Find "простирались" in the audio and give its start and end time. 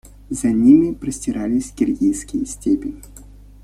0.95-1.69